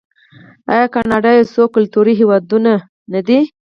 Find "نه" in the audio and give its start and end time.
3.13-3.19